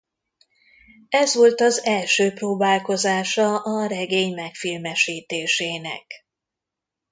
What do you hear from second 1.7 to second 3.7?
első próbálkozása